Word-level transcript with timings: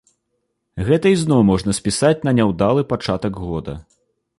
Гэта 0.87 1.11
ізноў 1.17 1.45
можна 1.51 1.77
спісаць 1.81 2.13
на 2.29 2.37
няўдалы 2.41 2.91
пачатак 2.95 3.33
года. 3.49 3.83